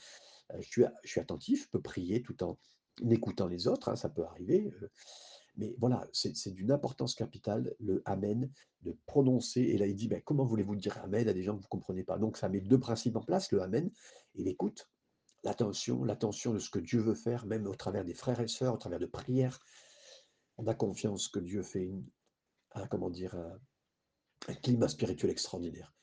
[0.53, 2.57] euh, je suis, attentif, je peux prier tout en
[3.11, 4.73] écoutant les autres, hein, ça peut arriver.
[4.81, 4.89] Euh,
[5.57, 8.51] mais voilà, c'est d'une importance capitale, le Amen,
[8.83, 9.61] de prononcer.
[9.61, 11.29] Et là, il dit, ben, comment voulez-vous dire Amen?
[11.29, 13.53] À des gens que vous ne comprenez pas Donc, ça met deux principes en place,
[13.53, 13.89] le Amen
[14.35, 14.89] et l'écoute,
[15.45, 18.75] l'attention, l'attention de ce que Dieu veut faire, même au travers des frères et sœurs,
[18.75, 19.61] au travers de prières.
[20.57, 22.05] On a confiance que Dieu fait une,
[22.75, 23.35] un, comment dire,
[24.49, 25.95] un climat spirituel extraordinaire.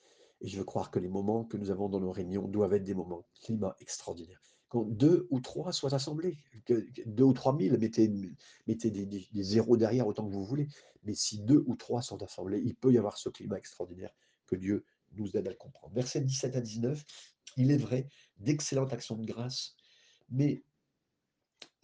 [0.41, 2.84] Et je veux croire que les moments que nous avons dans nos réunions doivent être
[2.84, 4.41] des moments climat extraordinaire.
[4.69, 8.12] Quand deux ou trois soient assemblés, que, deux ou trois mille, mettez,
[8.67, 10.67] mettez des, zéros derrière autant que vous voulez.
[11.04, 14.12] Mais si deux ou trois sont assemblés, il peut y avoir ce climat extraordinaire
[14.47, 15.93] que Dieu nous aide à le comprendre.
[15.93, 17.04] Versets 17 à 19,
[17.57, 19.75] il est vrai, d'excellentes actions de grâce,
[20.29, 20.63] mais,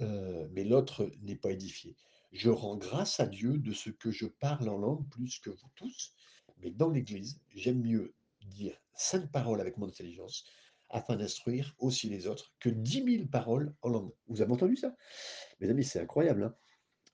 [0.01, 1.95] euh, mais l'autre n'est pas édifié.
[2.31, 5.69] Je rends grâce à Dieu de ce que je parle en langue plus que vous
[5.75, 6.13] tous,
[6.59, 10.45] mais dans l'Église, j'aime mieux dire cinq paroles avec mon intelligence
[10.89, 14.11] afin d'instruire aussi les autres que dix mille paroles en langue.
[14.27, 14.95] Vous avez entendu ça?
[15.59, 16.43] Mes amis, c'est incroyable.
[16.43, 16.55] Hein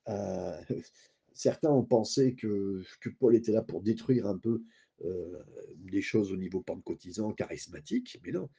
[0.09, 0.61] euh,
[1.33, 4.63] certains ont pensé que, que, Paul était là pour détruire un peu
[5.75, 8.49] des choses au niveau pentecôtisant, charismatique, mais non.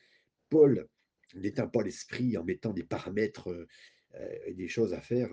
[0.50, 0.88] Paul
[1.34, 5.30] n'éteint pas l'esprit en mettant des paramètres euh, et des choses à faire.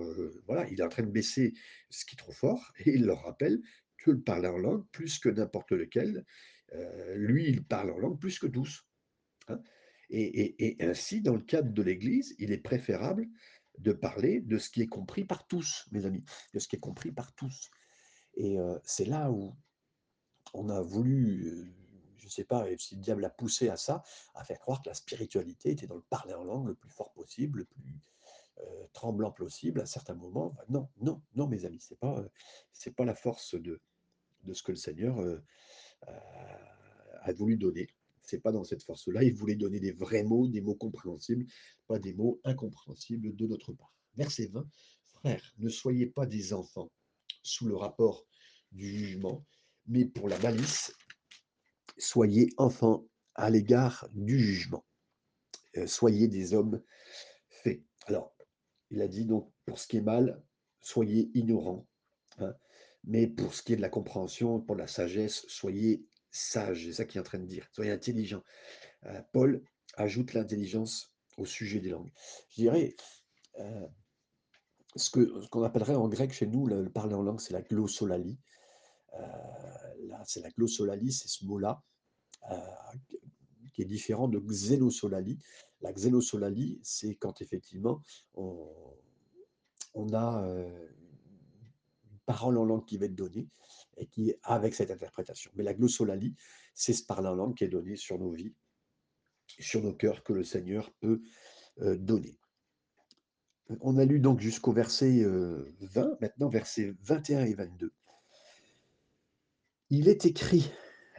[0.47, 1.53] voilà, il est en train de baisser
[1.89, 3.61] ce qui est trop fort et il leur rappelle
[3.97, 6.25] que le parler en langue, plus que n'importe lequel,
[6.73, 8.87] euh, lui, il parle en langue plus que tous.
[9.47, 9.61] Hein.
[10.09, 13.27] Et, ainsi, dans le cadre de l'Église, il est préférable
[13.77, 16.79] de parler de ce qui est compris par tous, mes amis, de ce qui est
[16.79, 17.69] compris par tous.
[18.33, 19.55] Et euh, c'est là où
[20.53, 21.73] on a voulu,
[22.17, 24.03] je ne sais pas si le diable a poussé à ça,
[24.35, 27.11] à faire croire que la spiritualité était dans le parler en langue le plus fort
[27.13, 27.99] possible, le plus
[28.93, 30.55] tremblant possible à certains moments.
[30.69, 32.23] non, non, non, mes amis, c'est pas,
[32.73, 33.81] c'est pas la force de,
[34.43, 35.17] de ce que le Seigneur
[37.21, 37.87] a voulu donner.
[38.23, 39.23] C'est pas dans cette force-là.
[39.23, 41.45] Il voulait donner des vrais mots, des mots compréhensibles,
[41.87, 43.93] pas des mots incompréhensibles de notre part.
[44.15, 44.67] Verset 20.
[45.05, 46.91] Frères, ne soyez pas des enfants
[47.43, 48.25] sous le rapport
[48.71, 49.45] du jugement,
[49.87, 50.93] mais pour la malice,
[51.97, 54.85] soyez enfants à l'égard du jugement.
[55.77, 56.81] Euh, soyez des hommes
[57.49, 57.81] faits.
[58.07, 58.35] Alors,
[58.89, 60.43] il a dit donc, pour ce qui est mal,
[60.81, 61.87] soyez ignorants.
[62.39, 62.53] Hein.
[63.03, 66.85] Mais pour ce qui est de la compréhension, pour la sagesse, soyez sages.
[66.85, 67.67] C'est ça qu'il est en train de dire.
[67.71, 68.43] Soyez intelligents.
[69.05, 69.63] Euh, Paul
[69.95, 72.11] ajoute l'intelligence au sujet des langues.
[72.49, 72.95] Je dirais,
[73.59, 73.87] euh,
[74.95, 78.37] ce qu'on appellerait en grec chez nous, le, parler en langue, c'est la glossolalie.
[79.13, 81.81] Euh, c'est la glossolalie, c'est ce mot-là,
[83.73, 85.39] qui est différent de xénosolalie.
[85.81, 88.01] La xénosolalie, c'est quand effectivement
[88.35, 90.45] on, a
[92.25, 93.49] parole en langue qui va être donnée
[93.97, 95.51] et qui est avec cette interprétation.
[95.55, 96.35] Mais la glossolalie,
[96.73, 98.53] c'est ce parler en langue qui est donné sur nos vies,
[99.47, 101.21] sur nos cœurs, que le Seigneur peut
[101.81, 102.39] euh, donner.
[103.81, 107.93] On a lu donc jusqu'au verset 20, euh, maintenant versets 21 et 22.
[109.93, 110.71] Il est écrit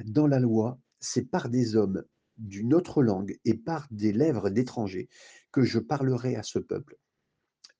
[0.02, 2.06] dans la loi, c'est par des hommes
[2.38, 5.10] d'une autre langue et par des lèvres d'étrangers
[5.52, 6.96] que je parlerai à ce peuple.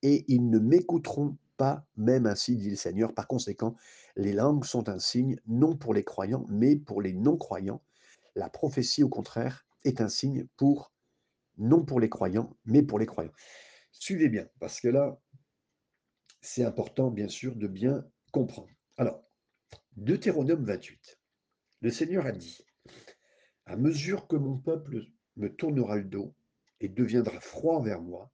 [0.03, 3.15] Et ils ne m'écouteront pas même ainsi, dit le Seigneur.
[3.15, 3.75] Par conséquent,
[4.17, 7.81] les langues sont un signe non pour les croyants, mais pour les non-croyants.
[8.35, 10.93] La prophétie, au contraire, est un signe pour,
[11.57, 13.33] non pour les croyants, mais pour les croyants.
[13.91, 15.19] Suivez bien, parce que là,
[16.41, 18.69] c'est important, bien sûr, de bien comprendre.
[18.97, 19.23] Alors,
[19.95, 21.19] Deutéronome 28,
[21.81, 22.65] le Seigneur a dit,
[23.65, 26.33] à mesure que mon peuple me tournera le dos
[26.79, 28.31] et deviendra froid vers moi,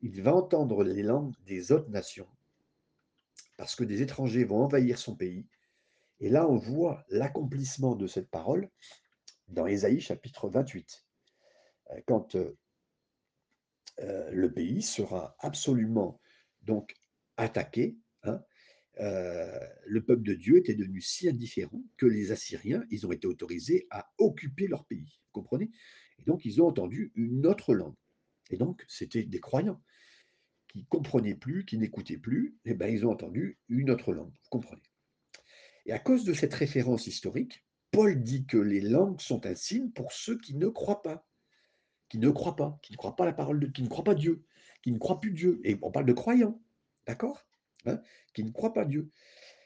[0.00, 2.28] il va entendre les langues des autres nations,
[3.56, 5.48] parce que des étrangers vont envahir son pays,
[6.20, 8.68] Et là, on voit l'accomplissement de cette parole
[9.48, 11.06] dans Ésaïe chapitre 28,
[11.90, 12.56] euh, quand euh,
[14.00, 16.20] euh, le pays sera absolument
[16.62, 16.94] donc
[17.36, 17.96] attaqué.
[19.00, 19.46] Hein,
[19.86, 23.86] le peuple de Dieu était devenu si indifférent que les Assyriens, ils ont été autorisés
[23.90, 25.18] à occuper leur pays.
[25.26, 25.70] Vous comprenez?
[26.18, 27.96] Et donc, ils ont entendu une autre langue.
[28.50, 29.82] Et donc, c'était des croyants
[30.68, 32.58] qui comprenaient plus, qui n'écoutaient plus.
[32.64, 34.32] Et eh ben, ils ont entendu une autre langue.
[34.32, 34.82] Vous comprenez?
[35.86, 39.90] Et à cause de cette référence historique, Paul dit que les langues sont un signe
[39.90, 41.26] pour ceux qui ne croient pas,
[42.10, 44.14] qui ne croient pas, qui ne croient pas la parole de, qui ne croient pas
[44.14, 44.44] Dieu,
[44.82, 45.60] qui ne croient plus Dieu.
[45.64, 46.60] Et on parle de croyants,
[47.06, 47.47] d'accord?
[47.88, 48.00] Hein,
[48.34, 49.10] Qui ne croient pas Dieu.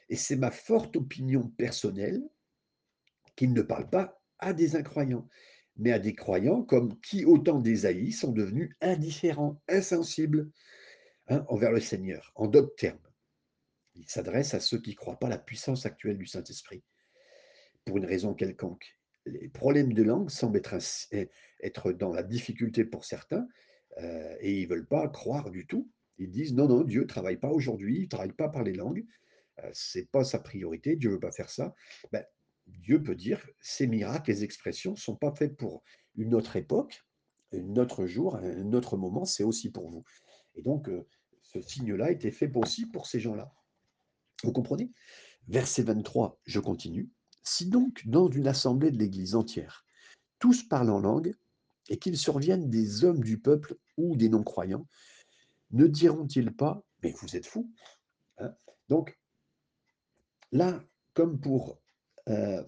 [0.09, 2.21] Et c'est ma forte opinion personnelle
[3.35, 5.27] qu'il ne parle pas à des incroyants,
[5.77, 10.51] mais à des croyants comme qui, au temps d'Ésaïe, sont devenus indifférents, insensibles
[11.29, 12.99] hein, envers le Seigneur, en d'autres termes.
[13.95, 16.83] Il s'adresse à ceux qui ne croient pas la puissance actuelle du Saint-Esprit
[17.85, 18.97] pour une raison quelconque.
[19.25, 20.75] Les problèmes de langue semblent être,
[21.61, 23.47] être dans la difficulté pour certains
[23.99, 25.89] euh, et ils ne veulent pas croire du tout.
[26.23, 28.73] Ils disent non, non, Dieu ne travaille pas aujourd'hui, il ne travaille pas par les
[28.73, 29.05] langues,
[29.63, 31.75] euh, ce n'est pas sa priorité, Dieu ne veut pas faire ça.
[32.11, 32.25] Ben,
[32.67, 35.83] Dieu peut dire ces miracles, les expressions ne sont pas faits pour
[36.15, 37.03] une autre époque,
[37.51, 40.03] un autre jour, un autre moment, c'est aussi pour vous.
[40.55, 41.05] Et donc, euh,
[41.41, 43.53] ce signe-là était fait aussi pour ces gens-là.
[44.43, 44.91] Vous comprenez?
[45.47, 47.09] Verset 23, je continue.
[47.43, 49.85] Si donc, dans une assemblée de l'Église entière,
[50.39, 51.35] tous parlent en langue,
[51.89, 54.87] et qu'ils surviennent des hommes du peuple ou des non-croyants,
[55.73, 57.71] ne diront-ils pas, mais vous êtes fous
[58.37, 58.55] hein?
[58.89, 59.19] Donc,
[60.51, 60.83] là,
[61.13, 61.81] comme pour
[62.29, 62.63] euh,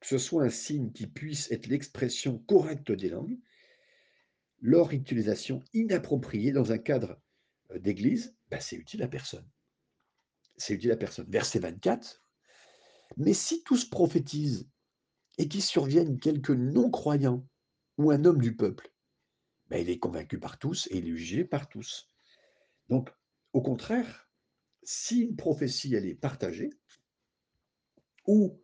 [0.00, 3.38] que ce soit un signe qui puisse être l'expression correcte des langues,
[4.60, 7.20] leur utilisation inappropriée dans un cadre
[7.70, 9.48] euh, d'église, ben, c'est utile à personne.
[10.56, 11.26] C'est utile à personne.
[11.28, 12.22] Verset 24,
[13.16, 14.68] mais si tous prophétisent
[15.38, 17.46] et qu'il survienne quelques non-croyants
[17.98, 18.93] ou un homme du peuple,
[19.68, 22.10] ben il est convaincu par tous et il est jugé par tous.
[22.88, 23.10] Donc,
[23.52, 24.28] au contraire,
[24.82, 26.70] si une prophétie elle est partagée,
[28.26, 28.60] ou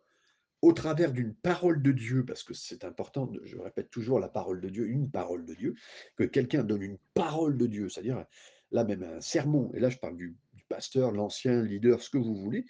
[0.61, 4.61] au travers d'une parole de Dieu, parce que c'est important, je répète toujours la parole
[4.61, 5.75] de Dieu, une parole de Dieu,
[6.15, 8.25] que quelqu'un donne une parole de Dieu, c'est-à-dire
[8.71, 10.37] là même un sermon, et là je parle du,
[10.69, 12.65] pasteur, l'ancien leader, ce que vous voulez, et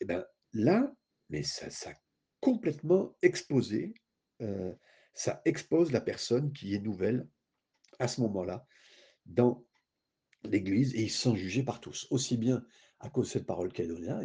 [0.00, 0.92] eh bien là,
[1.28, 1.94] mais ça, ça a
[2.40, 3.94] complètement exposé,
[4.40, 4.72] euh,
[5.14, 7.26] ça expose la personne qui est nouvelle
[7.98, 8.66] à ce moment-là
[9.26, 9.64] dans
[10.44, 12.64] l'Église et ils sont jugés par tous, aussi bien
[13.00, 14.20] à cause de cette parole qu'elle là,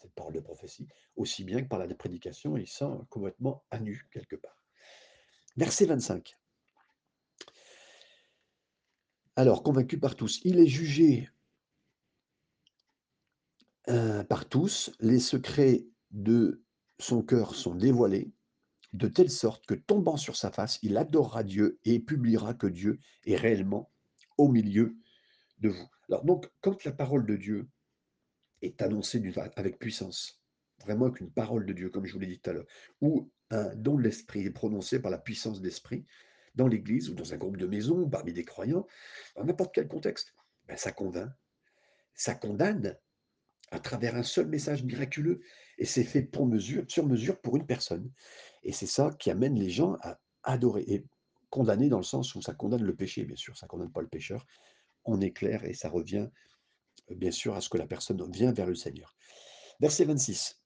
[0.00, 4.06] cette parole de prophétie, aussi bien que par la prédication, ils sont complètement à nu
[4.10, 4.58] quelque part.
[5.56, 6.36] Verset 25.
[9.36, 11.28] Alors, convaincu par tous, il est jugé
[13.88, 16.64] euh, par tous, les secrets de
[16.98, 18.32] son cœur sont dévoilés,
[18.94, 23.00] de telle sorte que tombant sur sa face, il adorera Dieu et publiera que Dieu
[23.26, 23.90] est réellement
[24.38, 24.96] au milieu
[25.58, 25.88] de vous.
[26.08, 27.68] Alors donc, quand la parole de Dieu
[28.62, 29.20] est annoncée
[29.56, 30.40] avec puissance,
[30.78, 32.66] vraiment qu'une parole de Dieu, comme je vous l'ai dit tout à l'heure,
[33.00, 36.06] ou un don de l'esprit est prononcé par la puissance de l'esprit,
[36.54, 38.86] dans l'Église ou dans un groupe de maison, parmi des croyants,
[39.34, 40.34] dans n'importe quel contexte,
[40.68, 41.32] ben, ça convainc,
[42.14, 42.96] ça condamne
[43.74, 45.40] à travers un seul message miraculeux.
[45.78, 48.10] Et c'est fait pour mesure, sur mesure pour une personne.
[48.62, 51.04] Et c'est ça qui amène les gens à adorer et
[51.50, 54.08] condamner dans le sens où ça condamne le péché, bien sûr, ça condamne pas le
[54.08, 54.46] pécheur.
[55.04, 56.28] On est clair et ça revient
[57.10, 59.16] bien sûr à ce que la personne vient vers le Seigneur.
[59.80, 60.60] Verset 26.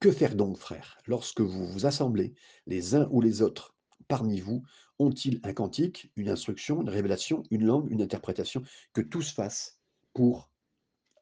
[0.00, 2.34] Que faire donc, frères, lorsque vous vous assemblez
[2.66, 3.76] les uns ou les autres
[4.08, 4.62] parmi vous?
[4.98, 9.78] Ont-ils un cantique, une instruction, une révélation, une langue, une interprétation Que tous fassent
[10.12, 10.50] pour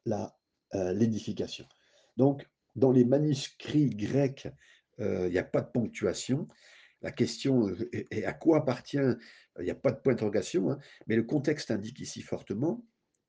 [0.05, 0.40] la
[0.75, 1.65] euh, l'édification.
[2.17, 4.47] Donc, dans les manuscrits grecs,
[4.99, 6.47] euh, il n'y a pas de ponctuation.
[7.01, 8.99] La question est à quoi appartient,
[9.59, 12.85] il n'y a pas de point d'interrogation, hein, mais le contexte indique ici fortement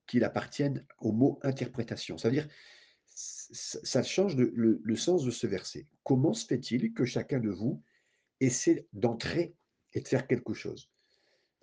[0.06, 2.18] qu'il appartienne au mot interprétation.
[2.18, 2.46] C'est-à-dire,
[3.06, 5.86] ça change le, le, sens de ce verset.
[6.02, 7.82] Comment se fait-il que chacun de vous
[8.40, 9.54] essaie d'entrer
[9.94, 10.91] et de faire quelque chose?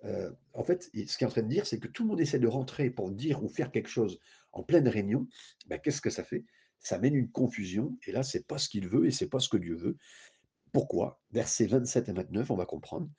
[0.06, 2.22] Euh, En fait, ce qu'il est en train de dire, c'est que tout le monde
[2.22, 4.20] essaie de rentrer pour dire ou faire quelque chose
[4.52, 5.28] en pleine réunion,
[5.68, 6.46] ben, qu'est-ce que ça fait?
[6.80, 9.50] Ça mène une confusion, et là, c'est pas ce qu'il veut et c'est pas ce
[9.50, 9.98] que Dieu veut.
[10.72, 11.20] Pourquoi?
[11.32, 13.10] Versets 27 et 29, on va comprendre.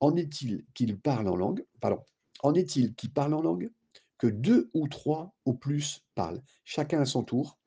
[0.00, 1.64] En est-il qu'il parle en langue?
[1.80, 2.02] Pardon.
[2.42, 3.70] En est-il qui parle en langue?
[4.18, 7.58] Que deux ou trois au plus parlent, chacun à son tour,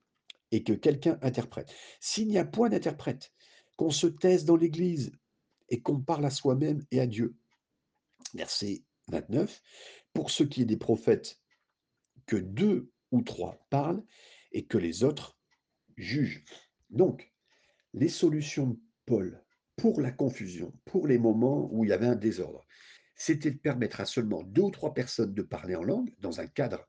[0.52, 1.74] et que quelqu'un interprète.
[2.00, 3.32] S'il n'y a point d'interprète,
[3.76, 5.12] qu'on se taise dans l'Église
[5.70, 7.36] et qu'on parle à soi-même et à Dieu.
[8.38, 9.62] Verset 29.
[10.13, 11.39] Pour ce qui est des prophètes,
[12.28, 14.04] que deux ou trois parlent
[14.52, 15.39] et que les autres
[15.95, 16.43] juge.
[16.91, 17.34] Donc,
[17.93, 19.43] les solutions de Paul
[19.76, 22.65] pour la confusion, pour les moments où il y avait un désordre,
[23.15, 26.47] c'était de permettre à seulement deux ou trois personnes de parler en langue dans un
[26.47, 26.88] cadre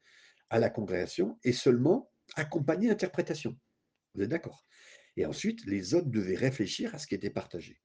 [0.51, 3.59] à la congrégation et seulement accompagner l'interprétation.
[4.15, 4.67] Vous êtes d'accord?
[5.17, 7.81] Et ensuite, les autres devaient réfléchir à ce qui était partagé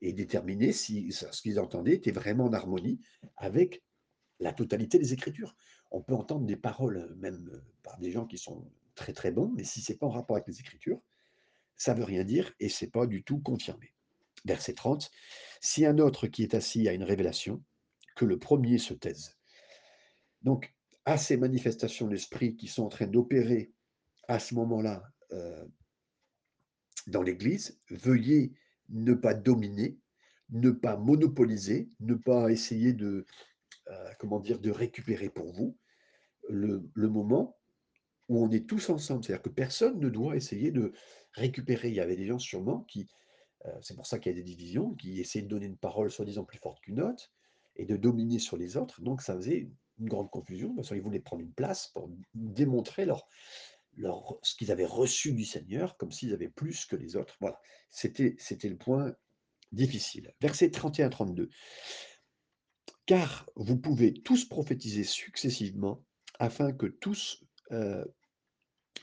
[0.00, 3.00] et déterminer si ce qu'ils entendaient était vraiment en harmonie
[3.36, 3.82] avec
[4.40, 5.56] la totalité des Écritures.
[5.90, 9.64] On peut entendre des paroles, même par des gens qui sont très très bons, mais
[9.64, 11.00] si ce n'est pas en rapport avec les Écritures,
[11.76, 13.94] ça ne veut rien dire et ce n'est pas du tout confirmé.
[14.44, 15.10] Verset 30,
[15.60, 17.62] si un autre qui est assis a une révélation,
[18.14, 19.38] que le premier se taise.
[20.42, 23.72] Donc, à ces manifestations d'esprit qui sont en train d'opérer
[24.26, 25.64] à ce moment-là euh,
[27.06, 28.52] dans l'Église, veuillez
[28.88, 29.98] ne pas dominer,
[30.50, 33.26] ne pas monopoliser, ne pas essayer de,
[33.88, 35.76] euh, comment dire, de récupérer pour vous
[36.48, 37.56] le, moment
[38.28, 39.24] où on est tous ensemble.
[39.24, 40.92] C'est-à-dire que personne ne doit essayer de
[41.32, 41.88] récupérer.
[41.88, 43.08] Il y avait des gens sûrement qui,
[43.66, 46.10] euh, c'est pour ça qu'il y a des divisions, qui essaient de donner une parole
[46.10, 47.30] soi-disant plus forte qu'une autre
[47.76, 49.02] et de dominer sur les autres.
[49.02, 53.26] Donc ça faisait une grande confusion, parce qu'ils voulaient prendre une place pour démontrer leur,
[54.42, 57.36] ce qu'ils avaient reçu du Seigneur, comme s'ils avaient plus que les autres.
[57.40, 59.14] Voilà, c'était le point
[59.72, 60.34] difficile.
[60.40, 61.48] Verset 31-32.
[63.06, 66.04] Car vous pouvez tous prophétiser successivement
[66.38, 68.04] afin que tous euh,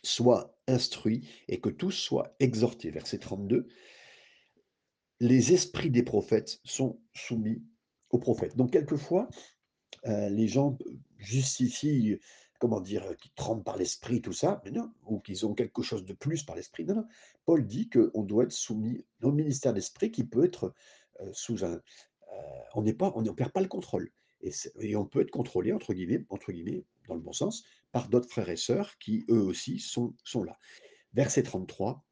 [0.03, 2.91] soient instruits et que tous soient exhortés.
[2.91, 3.67] Verset 32.
[5.19, 7.63] Les esprits des prophètes sont soumis
[8.09, 8.55] aux prophètes.
[8.55, 9.29] Donc quelquefois,
[10.05, 10.77] euh, les gens
[11.17, 12.19] justifient,
[12.65, 16.03] comment dire, qu'ils tremblent par l'esprit, tout ça, mais non, ou qu'ils ont quelque chose
[16.03, 16.83] de plus par l'esprit.
[16.83, 17.07] Non, non.
[17.45, 20.73] Paul dit qu'on doit être soumis au ministère d'esprit qui peut être
[21.21, 21.73] euh, sous un.
[21.73, 24.09] Euh, on n'est pas, on ne perd pas le contrôle.
[24.41, 28.29] Et, on peut être contrôlé, entre guillemets, entre guillemets, dans le bon sens, par d'autres
[28.29, 30.57] frères et sœurs qui, eux aussi, sont, sont là.
[31.13, 32.03] Verset 33,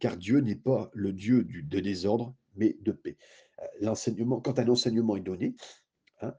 [0.00, 3.16] car Dieu n'est pas le Dieu du, de désordre, mais de paix.
[3.78, 5.54] L'enseignement, quand un enseignement est donné,
[6.20, 6.34] hein,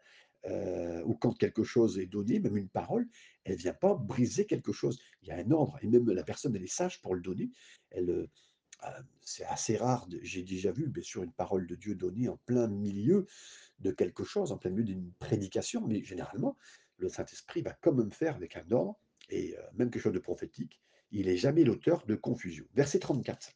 [0.46, 3.08] euh, ou quand quelque chose est donné, même une parole,
[3.44, 5.00] elle ne vient pas briser quelque chose.
[5.22, 7.52] Il y a un ordre, et même la personne, elle est sage pour le donner.
[7.92, 8.28] Elle, euh,
[8.86, 12.38] euh, c'est assez rare, j'ai déjà vu, bien sûr, une parole de Dieu donnée en
[12.46, 13.28] plein milieu
[13.80, 16.58] de quelque chose, en plein milieu d'une prédication, mais généralement,
[16.98, 19.00] le Saint-Esprit va quand même faire avec un ordre,
[19.30, 22.66] et même quelque chose de prophétique, il n'est jamais l'auteur de confusion.
[22.74, 23.54] Verset 34.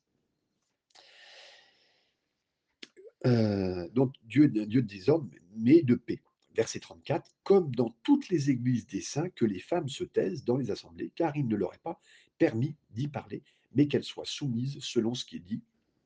[3.93, 6.21] donc Dieu, Dieu de désordre, mais de paix
[6.56, 10.58] verset 34, comme dans toutes les églises des saints, que les femmes se taisent dans
[10.58, 12.00] les assemblées, car il ne leur est pas
[12.38, 15.62] permis d'y parler, mais qu'elles soient soumises selon ce qui est dit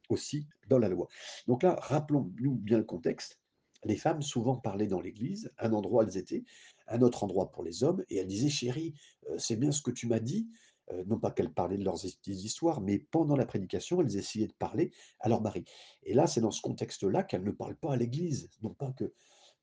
[0.10, 1.08] aussi dans la loi.
[1.48, 3.40] Donc là, rappelons-nous bien le contexte.
[3.86, 6.44] Les femmes souvent parlaient dans l'église, un endroit elles étaient,
[6.88, 8.94] un autre endroit pour les hommes, et elles disaient, chérie,
[9.30, 10.50] euh, c'est bien ce que tu m'as dit,
[10.92, 14.54] euh, non pas qu'elles parlaient de leurs histoires, mais pendant la prédication, elles essayaient de
[14.54, 15.64] parler à leur mari.
[16.04, 19.14] Et là, c'est dans ce contexte-là qu'elles ne parlent pas à l'église, non pas que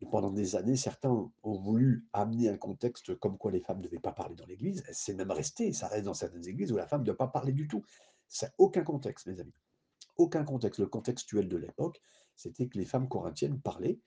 [0.04, 3.98] pendant des années, certains ont voulu amener un contexte comme quoi les femmes ne devaient
[3.98, 4.84] pas parler dans l'Église.
[4.92, 7.52] C'est même resté, ça reste dans certaines églises où la femme ne doit pas parler
[7.52, 7.82] du tout.
[8.28, 9.54] Ça aucun contexte, mes amis.
[10.18, 10.80] Aucun contexte.
[10.80, 12.02] Le contextuel de l'époque,
[12.34, 13.98] c'était que les femmes corinthiennes parlaient.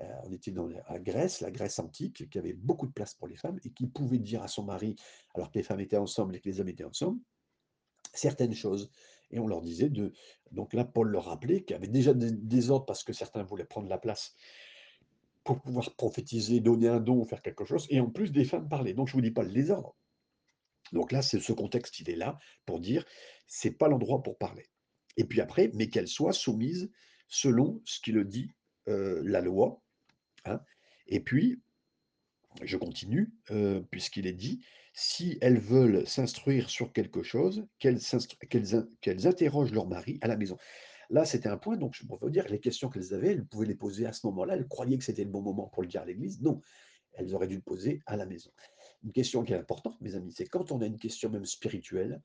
[0.00, 3.28] Euh, on était dans la Grèce, la Grèce antique, qui avait beaucoup de place pour
[3.28, 4.96] les femmes et qui pouvait dire à son mari,
[5.34, 7.20] alors que les femmes étaient ensemble et que les hommes étaient ensemble,
[8.14, 8.90] certaines choses.
[9.30, 10.12] Et on leur disait de.
[10.52, 13.64] Donc là, Paul leur rappelait qu'il y avait déjà des ordres parce que certains voulaient
[13.64, 14.34] prendre la place
[15.44, 18.94] pour pouvoir prophétiser, donner un don, faire quelque chose, et en plus des femmes parler.
[18.94, 19.94] Donc je ne vous dis pas le désordre.
[20.92, 23.04] Donc là, c'est ce contexte, il est là pour dire,
[23.46, 24.66] c'est pas l'endroit pour parler.
[25.16, 26.90] Et puis après, mais qu'elles soient soumises
[27.28, 28.50] selon ce qui le dit
[28.88, 29.82] euh, la loi.
[30.44, 30.60] Hein.
[31.06, 31.62] Et puis,
[32.62, 34.60] je continue, euh, puisqu'il est dit,
[34.92, 40.56] si elles veulent s'instruire sur quelque chose, qu'elles interrogent leur mari à la maison.
[41.10, 43.66] Là, c'était un point, donc je peux vous dire, les questions qu'elles avaient, elles pouvaient
[43.66, 44.54] les poser à ce moment-là.
[44.54, 46.40] Elles croyaient que c'était le bon moment pour le dire à l'église.
[46.40, 46.60] Non,
[47.12, 48.50] elles auraient dû le poser à la maison.
[49.04, 52.22] Une question qui est importante, mes amis, c'est quand on a une question même spirituelle,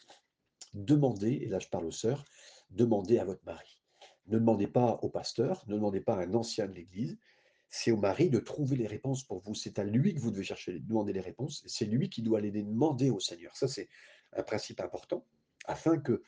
[0.73, 2.25] demandez, et là je parle aux sœurs,
[2.69, 3.81] demandez à votre mari.
[4.27, 7.17] Ne demandez pas au pasteur, ne demandez pas à un ancien de l'église,
[7.69, 9.53] c'est au mari de trouver les réponses pour vous.
[9.53, 11.63] C'est à lui que vous devez chercher, demander les réponses.
[11.67, 13.55] C'est lui qui doit les demander au Seigneur.
[13.55, 13.89] Ça, c'est
[14.33, 15.23] un principe important,
[15.65, 16.23] afin que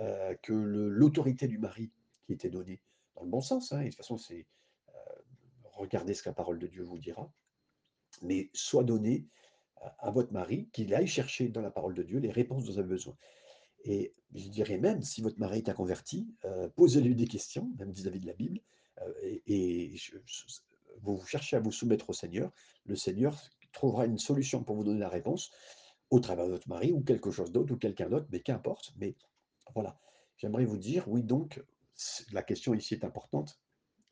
[0.00, 1.90] euh, que l'autorité du mari
[2.22, 2.80] qui était donnée
[3.14, 4.46] dans le bon sens, hein, et de toute façon, c'est
[4.88, 4.98] euh,
[5.72, 7.30] regardez ce que la parole de Dieu vous dira,
[8.22, 9.26] mais soit donnée
[9.98, 12.78] à, votre mari, qu'il aille chercher dans la parole de Dieu les réponses dont vous
[12.78, 13.16] avez besoin.
[13.84, 18.20] Et je dirais même, si votre mari est inconverti, euh, posez-lui des questions, même vis-à-vis
[18.20, 18.60] de la Bible,
[19.46, 19.96] et,
[21.00, 22.52] vous cherchez à vous soumettre au Seigneur.
[22.84, 23.36] Le Seigneur
[23.72, 25.50] trouvera une solution pour vous donner la réponse
[26.10, 28.92] au travers de votre mari ou quelque chose d'autre ou quelqu'un d'autre, mais qu'importe.
[28.96, 29.16] Mais
[29.74, 29.98] Voilà.
[30.36, 31.62] J'aimerais vous dire, oui donc,
[32.32, 33.60] la question ici est importante.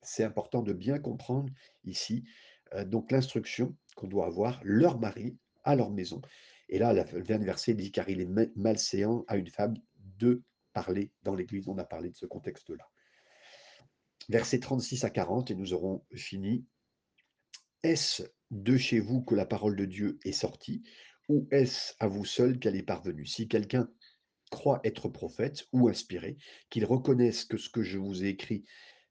[0.03, 1.53] C'est important de bien comprendre
[1.84, 2.24] ici,
[2.74, 6.22] heu, donc l'instruction qu'on doit avoir: «Leurs maris à leur maison»
[6.68, 9.74] et là, le dernier verset dit: «Car il est ma malséant à une femme
[10.18, 10.42] de
[10.72, 11.68] parler dans l'église».
[11.68, 12.88] On a parlé de ce contexte-là.
[14.28, 16.64] Versets 36 à 40 et nous aurons fini.
[17.82, 18.22] Est-ce
[18.53, 20.82] de chez vous que la parole de Dieu est sortie
[21.28, 23.26] ou est-ce à vous seuls qu'elle est parvenue?
[23.26, 23.90] Si quelqu'un
[24.51, 26.36] croit être prophète ou inspiré,
[26.68, 28.64] qu'il reconnaisse que ce que je vous ai écrit,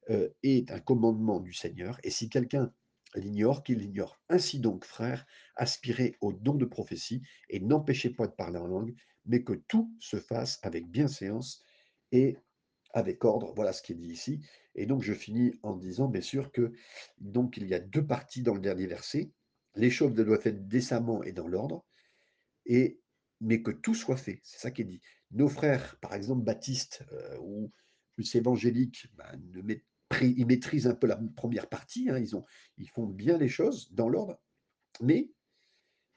[0.10, 2.74] heu, est un commandement du Seigneur et si quelqu'un
[3.16, 4.22] l'ignore, qu'il l'ignore.
[4.30, 5.26] Ainsi donc, frères,
[5.56, 9.92] aspirez au don de prophétie et n'empêchez pas de parler en langue, mais que tout
[10.00, 11.64] se fasse avec bienséance
[12.12, 12.38] et
[12.94, 13.54] avec ordre.
[13.56, 14.42] Voilà ce qui est dit ici
[14.76, 16.72] et donc je finis en disant bien sûr que
[17.20, 19.32] donc il y a 2 parties dans le dernier verset.
[19.76, 21.86] Les choses doivent être décemment et dans l'ordre
[22.66, 23.02] et
[23.42, 25.02] mais que tout soit fait, c'est ça qui est dit.
[25.32, 27.72] Nos frères, par exemple baptistes, heu, ou
[28.16, 29.26] plus évangéliques, ben,
[30.22, 32.46] ils maîtrisent un peu la première partie, hein, ils ont
[32.78, 34.40] ils font bien les choses dans l'ordre,
[35.02, 35.32] mais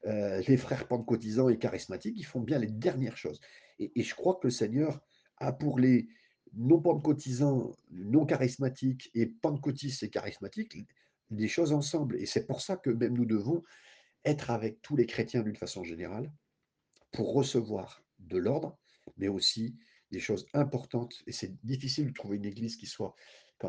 [0.07, 3.41] heu, les frères pentecôtisants et charismatiques, ils font bien les dernières choses.
[3.79, 5.03] Et et je crois que le Seigneur
[5.39, 6.09] a pour les
[6.55, 10.85] non pentecôtisants, non charismatiques et pentecôtistes et charismatiques, l
[11.31, 12.17] les choses ensemble.
[12.21, 13.63] Et c'est pour ça que même nous devons
[14.25, 16.33] être avec tous les chrétiens d'une façon générale
[17.13, 18.79] pour recevoir de l'ordre,
[19.17, 19.77] mais aussi
[20.11, 21.23] des choses importantes.
[21.27, 23.15] Et c'est difficile de trouver une église qui soit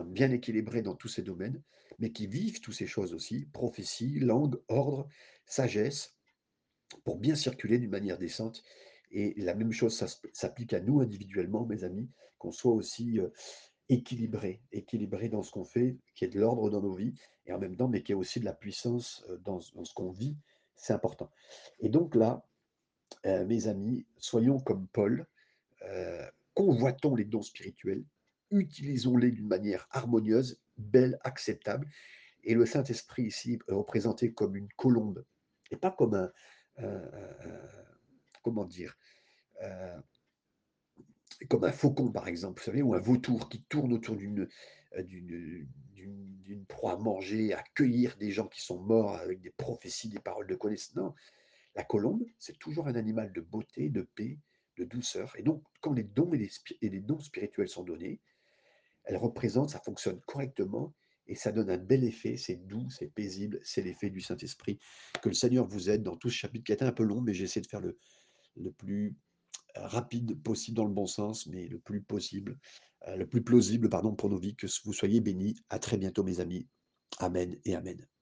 [0.05, 1.61] bien équilibrée dans tous ces domaines,
[1.99, 5.07] mais qui vive toutes ces choses aussi, prophétie, langue, ordre,
[5.45, 6.15] sagesse,
[7.03, 8.63] pour bien circuler d'une manière décente.
[9.11, 10.03] Et la même chose,
[10.33, 12.09] s'applique à nous individuellement, mes amis,
[12.39, 13.31] qu'on soit aussi, heu,
[13.89, 17.13] équilibrés équilibrés dans ce qu'on fait, qu'il y ait de l'ordre dans nos vies
[17.45, 20.09] et en même temps, mais qu'il y ait aussi de la puissance, dans ce qu'on
[20.09, 20.37] vit,
[20.75, 21.29] c'est important.
[21.79, 22.47] Et donc là
[23.25, 25.27] Heu, mes amis, soyons comme Paul,
[25.83, 26.21] heu,
[26.55, 28.03] convoitons les dons spirituels,
[28.51, 31.87] utilisons-les d'une manière harmonieuse, belle, acceptable
[32.43, 35.25] et le Saint-Esprit ici est représenté comme une colombe
[35.71, 36.31] et pas comme un
[38.43, 38.97] comment dire?
[39.63, 40.01] Heu,
[41.49, 42.81] comme un faucon par exemple, vous savez?
[42.81, 44.47] Ou un vautour qui tourne autour d'une,
[46.67, 50.47] proie à manger, à cueillir des gens qui sont morts avec des prophéties, des paroles
[50.47, 51.13] de connaissance.
[51.75, 54.39] La colombe, c'est toujours un animal de beauté, de paix,
[54.77, 55.33] de douceur.
[55.37, 56.49] Et donc, quand les dons et
[56.81, 58.21] les, dons spirituels sont donnés,
[59.05, 60.93] elles représentent, ça fonctionne correctement
[61.27, 62.37] et ça donne un bel effet.
[62.37, 64.79] C'est doux, c'est paisible, c'est l'effet du Saint-Esprit.
[65.21, 67.33] Que le Seigneur vous aide dans tout ce chapitre qui a un peu long, mais
[67.33, 67.97] j'essaie de faire le,
[68.55, 69.15] le plus
[69.77, 72.59] euh, rapide possible dans le bon sens, mais le plus possible,
[73.07, 74.55] euh, le plus plausible, pardon, pour nos vies.
[74.55, 75.55] Que vous soyez bénis.
[75.69, 76.67] À très bientôt, mes amis.
[77.19, 78.12] Amen et Amen.